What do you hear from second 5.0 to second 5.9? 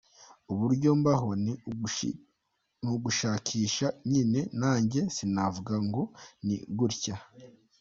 sinavuga